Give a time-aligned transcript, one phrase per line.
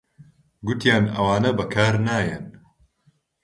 [0.65, 2.45] گوتیان ئەوانە بەکار نایەن